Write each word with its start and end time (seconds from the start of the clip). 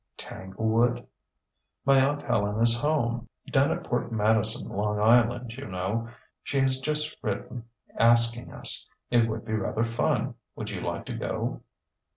"Tanglewood?" 0.17 1.05
"My 1.85 1.99
Aunt 2.03 2.23
Helena's 2.23 2.81
home 2.81 3.27
down 3.51 3.71
at 3.71 3.83
Port 3.83 4.11
Madison, 4.11 4.67
Long 4.67 4.99
Island, 4.99 5.53
you 5.53 5.67
know. 5.67 6.09
She 6.41 6.59
has 6.59 6.79
just 6.79 7.15
written, 7.21 7.65
asking 7.99 8.51
us. 8.51 8.89
It 9.11 9.29
would 9.29 9.45
be 9.45 9.53
rather 9.53 9.83
fun. 9.83 10.33
Would 10.55 10.71
you 10.71 10.81
like 10.81 11.05
to 11.05 11.13
go?" 11.15 11.61